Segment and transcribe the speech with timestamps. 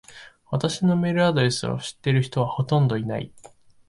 [0.49, 3.31] 私のメールアドレスを知ってる人はほとんどいない。